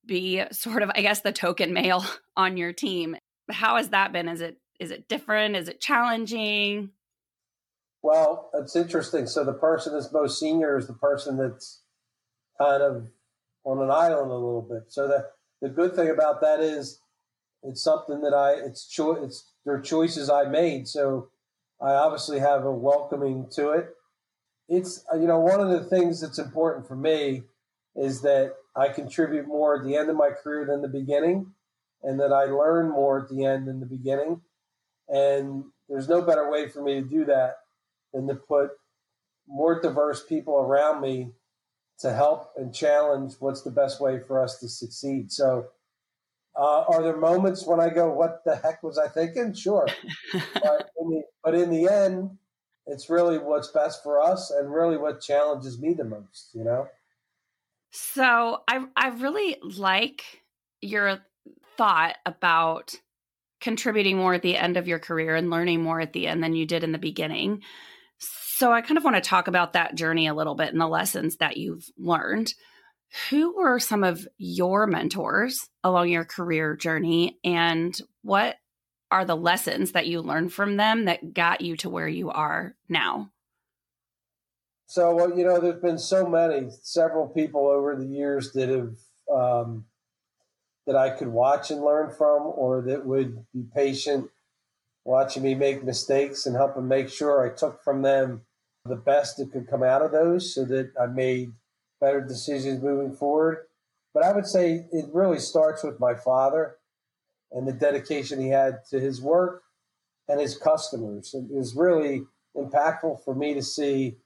be 0.05 0.43
sort 0.51 0.83
of, 0.83 0.91
I 0.95 1.01
guess, 1.01 1.21
the 1.21 1.31
token 1.31 1.73
male 1.73 2.05
on 2.37 2.57
your 2.57 2.73
team? 2.73 3.17
How 3.49 3.77
has 3.77 3.89
that 3.89 4.11
been? 4.11 4.27
Is 4.27 4.41
it 4.41 4.57
is 4.79 4.91
it 4.91 5.07
different? 5.07 5.55
Is 5.55 5.69
it 5.69 5.79
challenging? 5.79 6.89
Well, 8.01 8.51
it's 8.53 8.75
interesting. 8.75 9.25
So 9.25 9.43
the 9.43 9.53
person 9.53 9.93
that's 9.93 10.11
most 10.11 10.39
senior 10.39 10.77
is 10.77 10.87
the 10.87 10.93
person 10.93 11.37
that's 11.37 11.81
kind 12.59 12.83
of 12.83 13.07
on 13.63 13.81
an 13.81 13.89
island 13.89 14.31
a 14.31 14.35
little 14.35 14.61
bit. 14.61 14.83
So 14.89 15.07
the 15.07 15.27
the 15.61 15.69
good 15.69 15.95
thing 15.95 16.09
about 16.09 16.41
that 16.41 16.59
is 16.59 16.99
it's 17.63 17.83
something 17.83 18.21
that 18.21 18.33
I 18.33 18.53
it's 18.53 18.87
choice 18.87 19.19
it's 19.23 19.51
their 19.65 19.81
choices 19.81 20.29
I 20.29 20.43
made. 20.43 20.87
So 20.87 21.29
I 21.81 21.93
obviously 21.93 22.39
have 22.39 22.63
a 22.63 22.71
welcoming 22.71 23.47
to 23.53 23.71
it. 23.71 23.89
It's 24.69 25.03
you 25.13 25.27
know 25.27 25.39
one 25.39 25.59
of 25.59 25.69
the 25.69 25.83
things 25.83 26.21
that's 26.21 26.39
important 26.39 26.87
for 26.87 26.95
me 26.95 27.43
is 27.95 28.21
that 28.21 28.53
I 28.75 28.89
contribute 28.89 29.47
more 29.47 29.77
at 29.77 29.85
the 29.85 29.95
end 29.95 30.09
of 30.09 30.17
my 30.17 30.31
career 30.31 30.65
than 30.65 30.81
the 30.81 30.87
beginning, 30.87 31.53
and 32.03 32.19
that 32.19 32.33
I 32.33 32.45
learn 32.45 32.89
more 32.89 33.21
at 33.21 33.29
the 33.29 33.45
end 33.45 33.67
than 33.67 33.79
the 33.79 33.85
beginning. 33.85 34.41
And 35.07 35.65
there's 35.87 36.09
no 36.09 36.21
better 36.21 36.49
way 36.49 36.67
for 36.67 36.81
me 36.81 36.95
to 36.95 37.07
do 37.07 37.25
that 37.25 37.57
than 38.13 38.27
to 38.27 38.35
put 38.35 38.71
more 39.47 39.79
diverse 39.81 40.25
people 40.25 40.55
around 40.55 41.01
me 41.01 41.31
to 41.99 42.13
help 42.13 42.51
and 42.57 42.73
challenge 42.73 43.35
what's 43.39 43.61
the 43.61 43.71
best 43.71 44.01
way 44.01 44.19
for 44.19 44.41
us 44.43 44.59
to 44.59 44.67
succeed. 44.67 45.31
So, 45.31 45.67
uh, 46.57 46.83
are 46.87 47.03
there 47.03 47.17
moments 47.17 47.65
when 47.65 47.79
I 47.79 47.89
go, 47.89 48.11
"What 48.11 48.43
the 48.43 48.55
heck 48.55 48.81
was 48.83 48.97
I 48.97 49.07
thinking?" 49.07 49.53
Sure, 49.53 49.87
but, 50.53 50.89
in 50.99 51.09
the, 51.09 51.23
but 51.43 51.55
in 51.55 51.69
the 51.69 51.87
end, 51.87 52.37
it's 52.87 53.09
really 53.09 53.37
what's 53.37 53.69
best 53.69 54.03
for 54.03 54.21
us, 54.21 54.51
and 54.51 54.73
really 54.73 54.97
what 54.97 55.21
challenges 55.21 55.79
me 55.79 55.93
the 55.93 56.03
most. 56.03 56.49
You 56.53 56.63
know. 56.63 56.87
So 57.95 58.61
I 58.67 58.85
I 58.97 59.07
really 59.09 59.57
like 59.61 60.23
your 60.81 61.19
thought 61.77 62.15
about 62.25 62.93
contributing 63.61 64.17
more 64.17 64.33
at 64.33 64.41
the 64.41 64.57
end 64.57 64.75
of 64.75 64.87
your 64.87 64.99
career 64.99 65.35
and 65.35 65.49
learning 65.49 65.81
more 65.81 66.01
at 66.01 66.11
the 66.11 66.27
end 66.27 66.43
than 66.43 66.55
you 66.55 66.65
did 66.65 66.83
in 66.83 66.91
the 66.91 66.97
beginning. 66.97 67.61
So 68.19 68.71
I 68.73 68.81
kind 68.81 68.97
of 68.97 69.05
want 69.05 69.15
to 69.15 69.21
talk 69.21 69.47
about 69.47 69.73
that 69.73 69.95
journey 69.95 70.27
a 70.27 70.33
little 70.33 70.55
bit 70.55 70.73
and 70.73 70.81
the 70.81 70.87
lessons 70.87 71.37
that 71.37 71.55
you've 71.55 71.85
learned. 71.97 72.53
Who 73.29 73.55
were 73.55 73.79
some 73.79 74.03
of 74.03 74.27
your 74.37 74.87
mentors 74.87 75.69
along 75.81 76.09
your 76.09 76.25
career 76.25 76.75
journey 76.75 77.39
and 77.45 77.97
what 78.23 78.57
are 79.09 79.23
the 79.23 79.37
lessons 79.37 79.93
that 79.93 80.07
you 80.07 80.21
learned 80.21 80.51
from 80.51 80.75
them 80.75 81.05
that 81.05 81.33
got 81.33 81.61
you 81.61 81.77
to 81.77 81.89
where 81.89 82.09
you 82.09 82.29
are 82.29 82.75
now? 82.89 83.31
So, 84.87 85.15
well, 85.15 85.37
you 85.37 85.43
know, 85.43 85.59
there's 85.59 85.81
been 85.81 85.97
so 85.97 86.27
many, 86.27 86.67
several 86.83 87.27
people 87.27 87.67
over 87.67 87.95
the 87.95 88.05
years 88.05 88.51
that 88.53 88.69
have 88.69 88.95
um, 89.31 89.85
that 90.85 90.95
I 90.95 91.09
could 91.09 91.29
watch 91.29 91.71
and 91.71 91.81
learn 91.81 92.11
from, 92.11 92.43
or 92.43 92.83
that 92.83 93.05
would 93.05 93.45
be 93.53 93.63
patient 93.73 94.29
watching 95.03 95.43
me 95.43 95.55
make 95.55 95.83
mistakes 95.83 96.45
and 96.45 96.55
helping 96.55 96.87
make 96.87 97.09
sure 97.09 97.45
I 97.45 97.55
took 97.55 97.83
from 97.83 98.01
them 98.01 98.41
the 98.85 98.95
best 98.95 99.37
that 99.37 99.51
could 99.51 99.67
come 99.67 99.83
out 99.83 100.03
of 100.03 100.11
those 100.11 100.53
so 100.53 100.63
that 100.65 100.91
I 100.99 101.07
made 101.07 101.53
better 101.99 102.21
decisions 102.21 102.83
moving 102.83 103.15
forward. 103.15 103.65
But 104.13 104.23
I 104.23 104.31
would 104.31 104.45
say 104.45 104.85
it 104.91 105.05
really 105.11 105.39
starts 105.39 105.83
with 105.83 105.99
my 105.99 106.13
father 106.13 106.77
and 107.51 107.67
the 107.67 107.73
dedication 107.73 108.39
he 108.39 108.49
had 108.49 108.85
to 108.89 108.99
his 108.99 109.21
work 109.21 109.63
and 110.27 110.39
his 110.39 110.57
customers. 110.57 111.33
It 111.33 111.45
was 111.49 111.75
really 111.75 112.23
impactful 112.55 113.23
for 113.23 113.35
me 113.35 113.53
to 113.55 113.61
see 113.61 114.17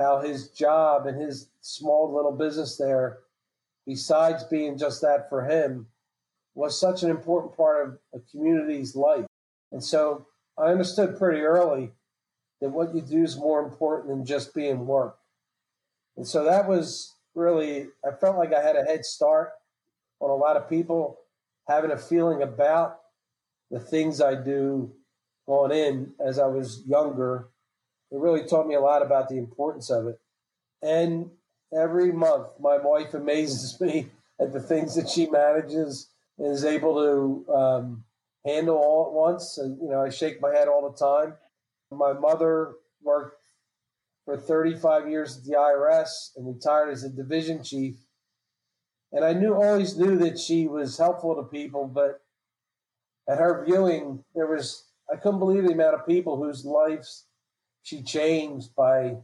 how 0.00 0.20
his 0.20 0.48
job 0.48 1.06
and 1.06 1.20
his 1.20 1.48
small 1.60 2.14
little 2.14 2.32
business 2.32 2.76
there 2.76 3.18
besides 3.86 4.44
being 4.44 4.78
just 4.78 5.02
that 5.02 5.28
for 5.28 5.42
him, 5.44 5.86
was 6.54 6.78
such 6.78 7.02
an 7.02 7.10
important 7.10 7.56
part 7.56 7.86
of 7.86 7.98
a 8.14 8.20
community's 8.30 8.94
life. 8.94 9.26
And 9.72 9.82
so 9.82 10.26
I 10.58 10.66
understood 10.66 11.18
pretty 11.18 11.40
early 11.40 11.90
that 12.60 12.70
what 12.70 12.94
you 12.94 13.00
do 13.00 13.22
is 13.22 13.36
more 13.36 13.60
important 13.60 14.08
than 14.08 14.24
just 14.24 14.54
being 14.54 14.86
work. 14.86 15.16
And 16.16 16.26
so 16.26 16.44
that 16.44 16.68
was 16.68 17.14
really, 17.34 17.88
I 18.04 18.12
felt 18.12 18.36
like 18.36 18.52
I 18.52 18.62
had 18.62 18.76
a 18.76 18.84
head 18.84 19.04
start 19.04 19.50
on 20.20 20.30
a 20.30 20.34
lot 20.34 20.56
of 20.56 20.68
people 20.68 21.18
having 21.66 21.90
a 21.90 21.98
feeling 21.98 22.42
about 22.42 22.98
the 23.70 23.80
things 23.80 24.20
I 24.20 24.34
do 24.34 24.92
going 25.46 25.72
in 25.72 26.12
as 26.24 26.38
I 26.38 26.46
was 26.46 26.82
younger. 26.86 27.48
It 28.10 28.18
really 28.18 28.46
taught 28.46 28.66
me 28.66 28.74
a 28.74 28.80
lot 28.80 29.02
about 29.02 29.28
the 29.28 29.38
importance 29.38 29.90
of 29.90 30.06
it. 30.06 30.20
And 30.82 31.30
every 31.72 32.12
month. 32.12 32.48
My 32.58 32.78
wife 32.78 33.14
amazes 33.14 33.80
me 33.80 34.08
at 34.40 34.52
the 34.52 34.60
things 34.60 34.94
that 34.94 35.08
she 35.08 35.26
manages 35.26 36.08
and 36.38 36.52
is 36.52 36.64
able 36.64 36.94
to 36.94 37.52
um, 37.52 38.04
handle 38.44 38.76
all 38.76 39.06
at 39.06 39.12
once. 39.12 39.58
And, 39.58 39.80
you 39.80 39.88
know, 39.88 40.02
I 40.02 40.10
shake 40.10 40.40
my 40.40 40.50
head 40.50 40.68
all 40.68 40.90
the 40.90 40.96
time. 40.96 41.34
My 41.90 42.12
mother 42.12 42.74
worked 43.02 43.36
for 44.24 44.36
35 44.36 45.08
years 45.08 45.38
at 45.38 45.44
the 45.44 45.54
IRS 45.54 46.30
and 46.36 46.46
retired 46.46 46.90
as 46.90 47.02
a 47.02 47.10
division 47.10 47.62
chief. 47.64 47.96
And 49.12 49.24
I 49.24 49.32
knew 49.32 49.54
always 49.54 49.98
knew 49.98 50.16
that 50.18 50.38
she 50.38 50.68
was 50.68 50.96
helpful 50.96 51.34
to 51.34 51.42
people, 51.42 51.88
but 51.88 52.20
at 53.28 53.38
her 53.38 53.64
viewing, 53.66 54.22
there 54.34 54.46
was 54.46 54.84
I 55.12 55.16
couldn't 55.16 55.40
believe 55.40 55.64
the 55.64 55.72
amount 55.72 55.94
of 55.96 56.06
people 56.06 56.36
whose 56.36 56.64
lives 56.64 57.24
she 57.82 58.02
changed 58.02 58.74
by 58.76 59.16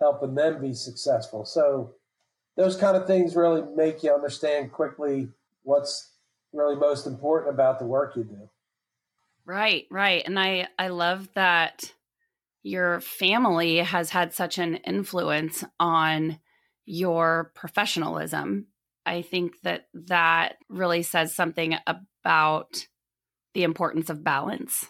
helping 0.00 0.34
them 0.34 0.60
be 0.60 0.74
successful. 0.74 1.44
So 1.44 1.94
those 2.56 2.76
kind 2.76 2.96
of 2.96 3.06
things 3.06 3.36
really 3.36 3.62
make 3.74 4.02
you 4.02 4.12
understand 4.12 4.72
quickly 4.72 5.28
what's 5.62 6.12
really 6.52 6.76
most 6.76 7.06
important 7.06 7.54
about 7.54 7.78
the 7.78 7.86
work 7.86 8.16
you 8.16 8.24
do. 8.24 8.50
Right, 9.44 9.86
right. 9.90 10.22
And 10.26 10.38
I 10.38 10.68
I 10.78 10.88
love 10.88 11.28
that 11.34 11.92
your 12.62 13.00
family 13.00 13.78
has 13.78 14.10
had 14.10 14.34
such 14.34 14.58
an 14.58 14.76
influence 14.76 15.64
on 15.78 16.40
your 16.84 17.52
professionalism. 17.54 18.66
I 19.04 19.22
think 19.22 19.60
that 19.62 19.86
that 19.94 20.56
really 20.68 21.04
says 21.04 21.32
something 21.34 21.76
about 21.86 22.86
the 23.54 23.62
importance 23.62 24.10
of 24.10 24.24
balance. 24.24 24.86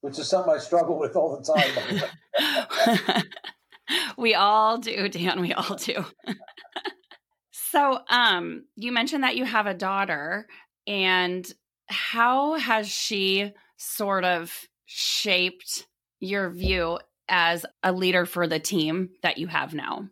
Which 0.00 0.18
is 0.18 0.28
something 0.28 0.52
I 0.52 0.58
struggle 0.58 0.98
with 0.98 1.14
all 1.16 1.36
the 1.36 2.02
time. 3.12 3.24
we 4.16 4.34
all 4.34 4.78
do, 4.78 5.08
Dan. 5.08 5.40
We 5.40 5.52
all 5.52 5.76
do. 5.76 6.04
so, 7.52 7.98
um, 8.08 8.64
you 8.76 8.92
mentioned 8.92 9.24
that 9.24 9.36
you 9.36 9.44
have 9.44 9.66
a 9.66 9.74
daughter, 9.74 10.46
and 10.86 11.50
how 11.88 12.54
has 12.54 12.88
she 12.88 13.52
sort 13.76 14.24
of 14.24 14.68
shaped 14.86 15.86
your 16.20 16.50
view 16.50 16.98
as 17.28 17.64
a 17.82 17.92
leader 17.92 18.26
for 18.26 18.46
the 18.46 18.58
team 18.58 19.10
that 19.22 19.38
you 19.38 19.46
have 19.46 19.74
now? 19.74 20.08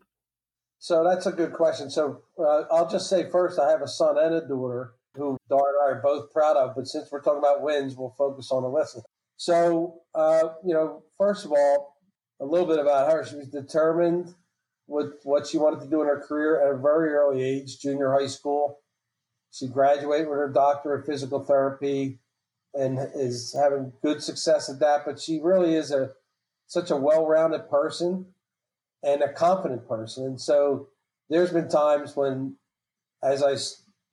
So 0.79 1.03
that's 1.03 1.27
a 1.27 1.33
good 1.33 1.53
question. 1.53 1.91
So 1.91 2.23
uh, 2.39 2.63
I'll 2.71 2.89
just 2.89 3.11
say 3.11 3.29
first, 3.31 3.59
I 3.59 3.71
have 3.71 3.83
a 3.83 3.89
son 3.89 4.17
and 4.19 4.35
a 4.35 4.47
daughter 4.47 4.95
who 5.15 5.37
Dara 5.49 5.61
and 5.61 5.89
I 5.89 5.99
are 5.99 6.01
both 6.03 6.33
proud 6.33 6.57
of. 6.57 6.75
But 6.77 6.87
since 6.87 7.11
we're 7.11 7.21
talking 7.21 7.41
about 7.41 7.63
wins, 7.63 7.97
we'll 7.97 8.15
focus 8.17 8.51
on 8.53 8.63
Alyssa. 8.63 9.03
So, 9.39 10.03
uh, 10.15 10.49
you 10.65 10.75
know, 10.75 11.05
first 11.17 11.45
of 11.45 11.53
all, 11.53 11.97
a 12.41 12.45
little 12.45 12.67
bit 12.67 12.79
about 12.79 13.11
her. 13.11 13.25
She 13.25 13.37
was 13.37 13.49
determined 13.49 14.35
with 14.89 15.13
what 15.23 15.47
she 15.47 15.59
wanted 15.59 15.81
to 15.81 15.89
do 15.89 16.03
in 16.03 16.09
her 16.09 16.21
career 16.21 16.61
at 16.61 16.75
a 16.75 16.77
very 16.77 17.11
early 17.15 17.43
age, 17.43 17.79
junior 17.79 18.13
high 18.13 18.27
school. 18.27 18.81
She 19.53 19.69
graduated 19.69 20.29
with 20.29 20.39
her 20.39 20.53
doctor 20.53 20.93
of 20.93 21.07
physical 21.07 21.45
therapy 21.45 22.19
and 22.75 22.99
is 23.15 23.57
having 23.59 23.93
good 24.03 24.23
success 24.23 24.69
at 24.69 24.81
that. 24.81 25.03
But 25.07 25.21
she 25.21 25.41
really 25.41 25.75
is 25.75 25.93
a 25.93 26.11
such 26.67 26.91
a 26.91 26.97
well-rounded 26.97 27.71
person 27.71 28.27
and 29.03 29.23
a 29.23 29.33
confident 29.33 29.89
person. 29.89 30.27
And 30.27 30.41
so 30.41 30.89
there's 31.31 31.53
been 31.53 31.69
times 31.69 32.15
when, 32.15 32.57
as 33.23 33.43
I 33.43 33.57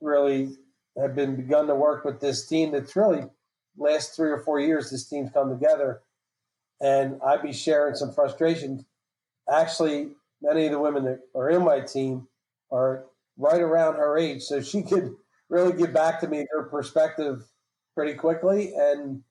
really 0.05 0.51
have 0.97 1.15
been 1.15 1.35
begun 1.35 1.67
to 1.67 1.75
work 1.75 2.05
with 2.05 2.21
this 2.21 2.47
team, 2.47 2.71
that's 2.71 2.95
really 2.95 3.25
last 3.77 4.15
three 4.15 4.29
or 4.29 4.39
four 4.39 4.59
years, 4.59 4.89
this 4.89 5.07
team's 5.07 5.31
come 5.31 5.49
together 5.49 6.01
and 6.81 7.19
I'd 7.25 7.41
be 7.41 7.53
sharing 7.53 7.95
some 7.95 8.11
frustrations. 8.11 8.83
Actually, 9.51 10.11
many 10.41 10.65
of 10.65 10.71
the 10.71 10.79
women 10.79 11.05
that 11.05 11.19
are 11.35 11.49
in 11.49 11.63
my 11.63 11.79
team 11.79 12.27
are 12.71 13.05
right 13.37 13.61
around 13.61 13.95
her 13.95 14.17
age, 14.17 14.43
so 14.43 14.61
she 14.61 14.81
could 14.89 15.15
really 15.49 15.73
give 15.77 15.93
back 15.93 16.19
to 16.21 16.27
me 16.27 16.45
her 16.51 16.63
perspective 16.63 17.43
pretty 17.93 18.13
quickly, 18.13 18.73
and 18.75 19.21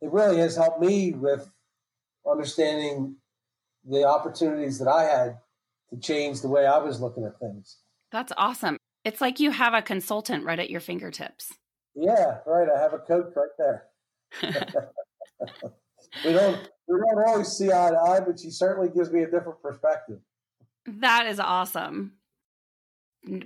it 0.00 0.10
really 0.10 0.38
has 0.38 0.56
helped 0.56 0.80
me 0.80 1.12
with 1.12 1.50
understanding 2.30 3.16
the 3.86 4.04
opportunities 4.04 4.78
that 4.78 4.88
I 4.88 5.02
had 5.02 5.38
to 5.90 5.98
change 5.98 6.40
the 6.40 6.48
way 6.48 6.64
I 6.64 6.78
was 6.78 7.00
looking 7.00 7.24
at 7.24 7.38
things. 7.38 7.78
That's 8.10 8.32
awesome. 8.36 8.78
It's 9.04 9.20
like 9.20 9.40
you 9.40 9.50
have 9.50 9.74
a 9.74 9.82
consultant 9.82 10.44
right 10.44 10.58
at 10.58 10.70
your 10.70 10.80
fingertips. 10.80 11.52
Yeah, 11.94 12.38
right. 12.46 12.68
I 12.74 12.80
have 12.80 12.94
a 12.94 12.98
coach 12.98 13.32
right 13.36 13.50
there. 13.58 13.84
We 14.42 16.32
don't 16.32 16.70
we 16.86 16.98
don't 16.98 17.28
always 17.28 17.48
see 17.48 17.70
eye 17.70 17.90
to 17.90 17.98
eye, 17.98 18.20
but 18.20 18.38
she 18.38 18.50
certainly 18.50 18.88
gives 18.88 19.10
me 19.10 19.22
a 19.22 19.30
different 19.30 19.60
perspective. 19.62 20.18
That 20.86 21.26
is 21.26 21.40
awesome. 21.40 22.14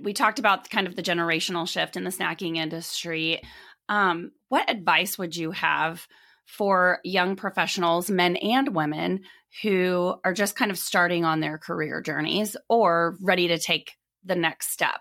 We 0.01 0.13
talked 0.13 0.39
about 0.39 0.69
kind 0.69 0.87
of 0.87 0.95
the 0.95 1.03
generational 1.03 1.67
shift 1.67 1.95
in 1.95 2.03
the 2.03 2.09
snacking 2.09 2.57
industry. 2.57 3.41
Um, 3.87 4.31
what 4.49 4.69
advice 4.69 5.17
would 5.17 5.35
you 5.35 5.51
have 5.51 6.05
for 6.45 6.99
young 7.03 7.35
professionals, 7.35 8.09
men 8.09 8.35
and 8.37 8.75
women, 8.75 9.21
who 9.63 10.15
are 10.23 10.33
just 10.33 10.55
kind 10.55 10.69
of 10.71 10.77
starting 10.77 11.23
on 11.23 11.39
their 11.39 11.57
career 11.57 12.01
journeys 12.01 12.57
or 12.67 13.15
ready 13.21 13.47
to 13.47 13.57
take 13.57 13.93
the 14.23 14.35
next 14.35 14.71
step? 14.71 14.99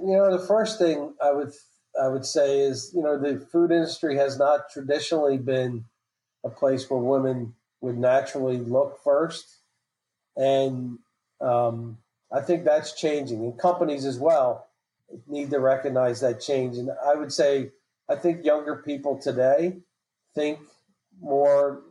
You 0.00 0.16
know, 0.16 0.36
the 0.36 0.46
first 0.46 0.78
thing 0.78 1.12
I 1.22 1.32
would 1.32 1.52
I 2.00 2.08
would 2.08 2.26
say 2.26 2.60
is, 2.60 2.92
you 2.94 3.02
know, 3.02 3.18
the 3.18 3.38
food 3.40 3.70
industry 3.70 4.16
has 4.16 4.38
not 4.38 4.70
traditionally 4.70 5.38
been 5.38 5.84
a 6.44 6.48
place 6.48 6.88
where 6.88 7.00
women 7.00 7.54
would 7.80 7.98
naturally 7.98 8.58
look 8.58 9.02
first, 9.02 9.58
and 10.36 10.98
um, 11.40 11.98
I 12.32 12.40
think 12.40 12.64
that's 12.64 12.92
changing. 12.92 13.44
And 13.44 13.58
companies 13.58 14.04
as 14.04 14.18
well 14.18 14.66
need 15.26 15.50
to 15.50 15.60
recognize 15.60 16.20
that 16.20 16.40
change. 16.40 16.76
And 16.76 16.90
I 17.04 17.14
would 17.14 17.32
say, 17.32 17.70
I 18.08 18.16
think 18.16 18.44
younger 18.44 18.76
people 18.76 19.18
today 19.18 19.78
think 20.34 20.58
more 21.20 21.82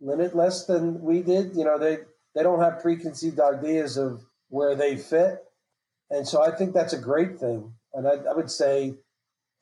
limitless 0.00 0.64
than 0.64 1.02
we 1.02 1.22
did. 1.22 1.56
You 1.56 1.64
know, 1.64 1.78
they 1.78 1.98
they 2.34 2.42
don't 2.42 2.60
have 2.60 2.82
preconceived 2.82 3.40
ideas 3.40 3.96
of 3.96 4.24
where 4.48 4.74
they 4.74 4.96
fit, 4.96 5.44
and 6.10 6.26
so 6.26 6.42
I 6.42 6.50
think 6.50 6.74
that's 6.74 6.92
a 6.92 6.98
great 6.98 7.38
thing. 7.38 7.74
And 7.92 8.08
I, 8.08 8.16
I 8.30 8.34
would 8.34 8.50
say 8.50 8.94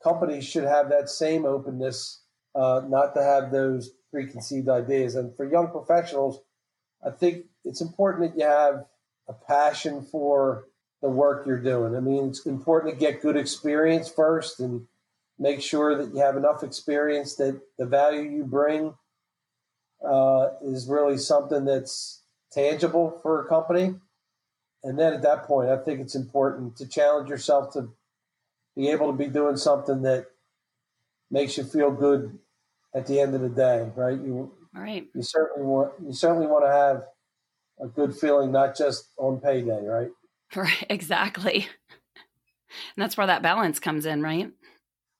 companies 0.03 0.45
should 0.45 0.65
have 0.65 0.89
that 0.89 1.09
same 1.09 1.45
openness, 1.45 2.21
uh, 2.55 2.81
not 2.87 3.13
to 3.15 3.23
have 3.23 3.51
those 3.51 3.91
preconceived 4.11 4.69
ideas. 4.69 5.15
And 5.15 5.35
for 5.35 5.49
young 5.49 5.69
professionals, 5.69 6.41
I 7.05 7.09
think 7.09 7.45
it's 7.63 7.81
important 7.81 8.31
that 8.31 8.39
you 8.39 8.45
have 8.45 8.85
a 9.27 9.33
passion 9.33 10.03
for 10.03 10.65
the 11.01 11.09
work 11.09 11.45
you're 11.45 11.61
doing. 11.61 11.95
I 11.95 11.99
mean, 11.99 12.29
it's 12.29 12.45
important 12.45 12.93
to 12.93 12.99
get 12.99 13.21
good 13.21 13.35
experience 13.35 14.09
first 14.09 14.59
and 14.59 14.87
make 15.39 15.61
sure 15.61 15.97
that 15.97 16.13
you 16.13 16.21
have 16.21 16.37
enough 16.37 16.63
experience 16.63 17.35
that 17.35 17.59
the 17.77 17.85
value 17.85 18.21
you 18.21 18.43
bring 18.43 18.93
uh, 20.07 20.49
is 20.61 20.87
really 20.87 21.17
something 21.17 21.65
that's 21.65 22.21
tangible 22.51 23.19
for 23.21 23.43
a 23.43 23.49
company. 23.49 23.95
And 24.83 24.99
then 24.99 25.13
at 25.13 25.21
that 25.23 25.43
point, 25.43 25.69
I 25.69 25.77
think 25.77 26.01
it's 26.01 26.15
important 26.15 26.75
to 26.77 26.87
challenge 26.87 27.29
yourself 27.29 27.73
to 27.73 27.89
be 28.75 28.89
able 28.89 29.07
to 29.07 29.17
be 29.17 29.27
doing 29.27 29.57
something 29.57 30.01
that 30.03 30.25
makes 31.29 31.57
you 31.57 31.63
feel 31.63 31.91
good 31.91 32.37
at 32.95 33.07
the 33.07 33.19
end 33.19 33.35
of 33.35 33.41
the 33.41 33.49
day, 33.49 33.89
right? 33.95 34.19
You, 34.19 34.51
right. 34.73 35.07
You 35.13 35.23
certainly 35.23 35.65
want 35.65 35.93
you 36.05 36.13
certainly 36.13 36.47
want 36.47 36.65
to 36.65 36.71
have 36.71 37.03
a 37.81 37.87
good 37.87 38.15
feeling, 38.15 38.51
not 38.51 38.77
just 38.77 39.09
on 39.17 39.39
payday, 39.39 39.85
right? 39.85 40.09
Right. 40.55 40.85
Exactly. 40.89 41.67
And 42.95 43.03
that's 43.03 43.17
where 43.17 43.27
that 43.27 43.43
balance 43.43 43.79
comes 43.79 44.05
in, 44.07 44.23
right? 44.23 44.51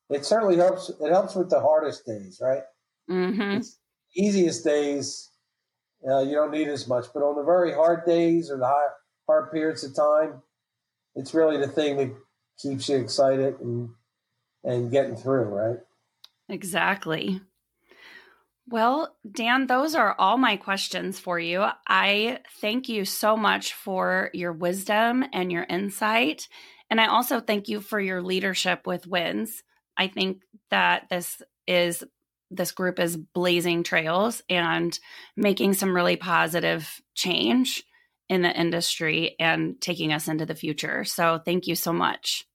It 0.09 0.25
certainly 0.25 0.57
helps. 0.57 0.89
It 0.89 1.11
helps 1.11 1.35
with 1.35 1.49
the 1.49 1.59
hardest 1.59 2.05
days, 2.05 2.39
right? 2.41 2.63
Mm-hmm. 3.09 3.59
easiest 4.15 4.63
days, 4.63 5.29
uh, 6.09 6.21
you 6.21 6.35
don't 6.35 6.51
need 6.51 6.69
as 6.69 6.87
much, 6.87 7.05
but 7.13 7.19
on 7.21 7.35
the 7.35 7.43
very 7.43 7.73
hard 7.73 8.05
days 8.05 8.49
or 8.49 8.57
the 8.57 8.65
hard, 8.65 8.91
hard 9.27 9.51
periods 9.51 9.83
of 9.83 9.95
time, 9.95 10.41
it's 11.15 11.33
really 11.33 11.57
the 11.57 11.67
thing 11.67 11.97
that 11.97 12.15
keeps 12.61 12.89
you 12.89 12.97
excited 12.97 13.59
and 13.59 13.89
and 14.63 14.91
getting 14.91 15.15
through, 15.15 15.43
right? 15.43 15.77
Exactly. 16.49 17.41
Well, 18.69 19.15
Dan, 19.29 19.67
those 19.67 19.93
are 19.93 20.15
all 20.17 20.37
my 20.37 20.55
questions 20.55 21.19
for 21.19 21.37
you. 21.37 21.65
I 21.87 22.39
thank 22.61 22.87
you 22.87 23.03
so 23.03 23.35
much 23.35 23.73
for 23.73 24.29
your 24.33 24.53
wisdom 24.53 25.25
and 25.33 25.51
your 25.51 25.65
insight. 25.69 26.47
And 26.89 27.01
I 27.01 27.07
also 27.07 27.41
thank 27.41 27.67
you 27.67 27.81
for 27.81 27.99
your 27.99 28.21
leadership 28.21 28.87
with 28.87 29.05
WINS. 29.05 29.63
I 29.97 30.07
think 30.07 30.43
that 30.69 31.09
this 31.09 31.41
is 31.67 32.03
this 32.51 32.71
group 32.71 32.99
is 32.99 33.17
blazing 33.17 33.83
trails 33.83 34.43
and 34.47 34.97
making 35.35 35.73
some 35.73 35.93
really 35.93 36.15
positive 36.15 37.01
change 37.15 37.83
in 38.29 38.41
the 38.41 38.51
industry 38.51 39.35
and 39.39 39.79
taking 39.81 40.13
us 40.13 40.27
into 40.27 40.45
the 40.45 40.55
future. 40.55 41.03
So 41.03 41.39
thank 41.43 41.67
you 41.67 41.75
so 41.75 41.93
much. 41.93 42.47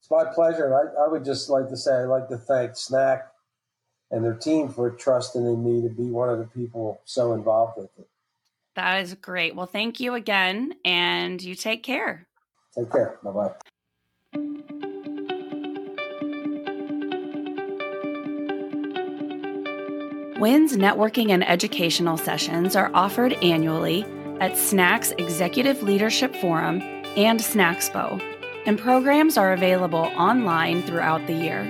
It's 0.00 0.10
my 0.10 0.24
pleasure. 0.34 0.74
I, 0.74 1.04
I 1.04 1.08
would 1.08 1.24
just 1.24 1.48
like 1.48 1.68
to 1.68 1.76
say 1.76 2.02
I'd 2.02 2.04
like 2.04 2.28
to 2.28 2.36
thank 2.36 2.72
SNAC 2.72 3.22
and 4.10 4.24
their 4.24 4.34
team 4.34 4.68
for 4.68 4.90
trusting 4.90 5.44
in 5.44 5.64
me 5.64 5.82
to 5.82 5.88
be 5.92 6.10
one 6.10 6.28
of 6.28 6.38
the 6.38 6.44
people 6.44 7.00
so 7.04 7.32
involved 7.32 7.78
with 7.78 7.90
it. 7.98 8.08
That 8.76 9.02
is 9.02 9.14
great. 9.14 9.54
Well, 9.54 9.66
thank 9.66 10.00
you 10.00 10.14
again, 10.14 10.74
and 10.84 11.42
you 11.42 11.54
take 11.54 11.82
care. 11.82 12.26
Take 12.76 12.90
care. 12.90 13.18
Bye 13.22 13.30
bye. 13.30 13.52
WINS 20.40 20.76
networking 20.76 21.30
and 21.30 21.48
educational 21.48 22.18
sessions 22.18 22.76
are 22.76 22.90
offered 22.92 23.32
annually 23.34 24.04
at 24.40 24.52
SNAC's 24.52 25.10
Executive 25.12 25.82
Leadership 25.82 26.34
Forum 26.36 26.82
and 27.16 27.40
SNAXPO, 27.40 28.20
and 28.66 28.78
programs 28.78 29.36
are 29.36 29.52
available 29.52 30.12
online 30.16 30.82
throughout 30.82 31.26
the 31.26 31.32
year. 31.32 31.64